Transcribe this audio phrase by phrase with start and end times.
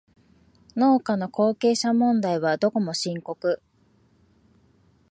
[0.75, 3.61] 農家の後継者問題はどこも深刻